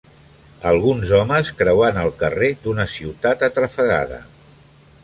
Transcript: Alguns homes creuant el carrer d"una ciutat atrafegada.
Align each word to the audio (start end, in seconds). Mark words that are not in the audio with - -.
Alguns 0.69 1.13
homes 1.17 1.51
creuant 1.59 2.01
el 2.05 2.11
carrer 2.23 2.51
d"una 2.65 2.89
ciutat 2.95 3.47
atrafegada. 3.51 4.21